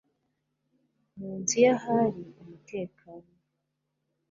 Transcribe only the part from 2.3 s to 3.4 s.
umutekano.